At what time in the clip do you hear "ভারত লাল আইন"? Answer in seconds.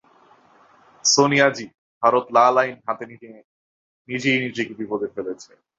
2.03-2.75